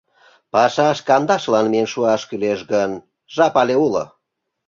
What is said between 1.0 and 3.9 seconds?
кандашылан миен шуаш кӱлеш гын, жап але